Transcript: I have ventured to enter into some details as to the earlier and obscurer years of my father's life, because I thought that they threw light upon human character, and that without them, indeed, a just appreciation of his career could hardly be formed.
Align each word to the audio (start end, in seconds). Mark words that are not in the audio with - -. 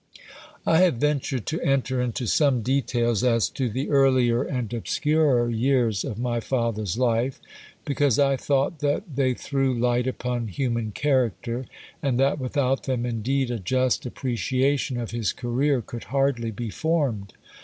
I 0.65 0.79
have 0.79 0.95
ventured 0.95 1.45
to 1.45 1.61
enter 1.61 2.01
into 2.01 2.25
some 2.25 2.63
details 2.63 3.23
as 3.23 3.47
to 3.49 3.69
the 3.69 3.91
earlier 3.91 4.41
and 4.41 4.67
obscurer 4.73 5.47
years 5.51 6.03
of 6.03 6.17
my 6.17 6.39
father's 6.39 6.97
life, 6.97 7.39
because 7.85 8.17
I 8.17 8.35
thought 8.35 8.79
that 8.79 9.15
they 9.15 9.35
threw 9.35 9.77
light 9.77 10.07
upon 10.07 10.47
human 10.47 10.91
character, 10.91 11.67
and 12.01 12.19
that 12.19 12.39
without 12.39 12.85
them, 12.85 13.05
indeed, 13.05 13.51
a 13.51 13.59
just 13.59 14.07
appreciation 14.07 14.99
of 14.99 15.11
his 15.11 15.33
career 15.33 15.83
could 15.83 16.05
hardly 16.05 16.49
be 16.49 16.71
formed. 16.71 17.33